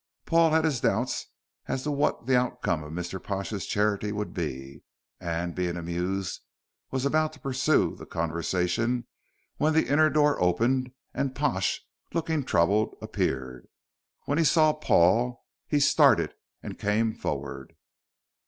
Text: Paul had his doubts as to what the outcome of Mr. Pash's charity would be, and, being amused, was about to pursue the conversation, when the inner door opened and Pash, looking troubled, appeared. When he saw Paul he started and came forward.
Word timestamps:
Paul 0.25 0.49
had 0.49 0.65
his 0.65 0.81
doubts 0.81 1.27
as 1.67 1.83
to 1.83 1.91
what 1.91 2.25
the 2.25 2.35
outcome 2.35 2.83
of 2.83 2.91
Mr. 2.91 3.21
Pash's 3.23 3.67
charity 3.67 4.11
would 4.11 4.33
be, 4.33 4.81
and, 5.19 5.53
being 5.53 5.77
amused, 5.77 6.41
was 6.89 7.05
about 7.05 7.33
to 7.33 7.39
pursue 7.39 7.95
the 7.95 8.07
conversation, 8.07 9.05
when 9.57 9.73
the 9.75 9.87
inner 9.87 10.09
door 10.09 10.41
opened 10.41 10.91
and 11.13 11.35
Pash, 11.35 11.85
looking 12.15 12.43
troubled, 12.43 12.97
appeared. 12.99 13.67
When 14.25 14.39
he 14.39 14.43
saw 14.43 14.73
Paul 14.73 15.45
he 15.67 15.79
started 15.79 16.33
and 16.63 16.79
came 16.79 17.13
forward. 17.13 17.75